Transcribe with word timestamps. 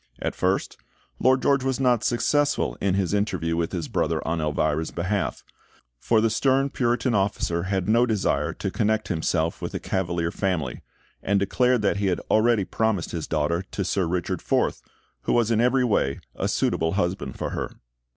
At 0.19 0.33
first, 0.33 0.77
Lord 1.19 1.43
George 1.43 1.63
was 1.63 1.79
not 1.79 2.03
successful 2.03 2.75
in 2.81 2.95
his 2.95 3.13
interview 3.13 3.55
with 3.55 3.71
his 3.71 3.87
brother 3.87 4.27
on 4.27 4.41
Elvira's 4.41 4.89
behalf; 4.89 5.43
for 5.99 6.21
the 6.21 6.29
stern 6.31 6.71
Puritan 6.71 7.13
officer 7.13 7.65
had 7.69 7.87
no 7.87 8.07
desire 8.07 8.51
to 8.51 8.71
connect 8.71 9.09
himself 9.09 9.61
with 9.61 9.75
a 9.75 9.79
Cavalier 9.79 10.31
family, 10.31 10.81
and 11.21 11.39
declared 11.39 11.83
that 11.83 11.97
he 11.97 12.07
had 12.07 12.19
already 12.31 12.65
promised 12.65 13.11
his 13.11 13.27
daughter 13.27 13.61
to 13.69 13.85
Sir 13.85 14.07
Richard 14.07 14.41
Forth, 14.41 14.81
who 15.25 15.33
was 15.33 15.51
in 15.51 15.61
every 15.61 15.83
way 15.85 16.19
a 16.35 16.47
suitable 16.47 16.93
husband 16.93 17.37
for 17.37 17.51
her. 17.51 17.75